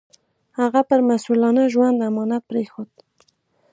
هغه 0.59 0.81
پر 0.89 0.99
مسوولانه 1.09 1.63
ژوند 1.73 1.97
امانت 2.09 2.43
پرېښود. 2.49 2.89